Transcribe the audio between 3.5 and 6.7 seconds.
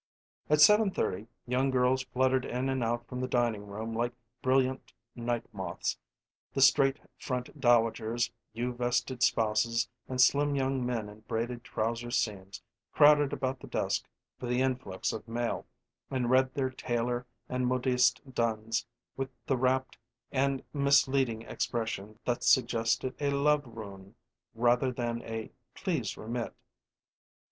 room like brilliant night moths, the